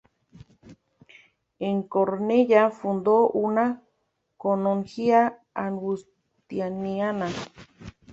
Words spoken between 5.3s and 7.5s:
agustiniana.